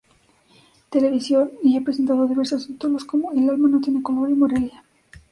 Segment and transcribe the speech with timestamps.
[0.89, 4.83] Televisión, y ha presentado diversos títulos como: El alma no tiene color y Morelia.